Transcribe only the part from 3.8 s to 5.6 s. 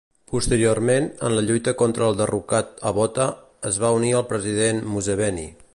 va unir al president Museveni.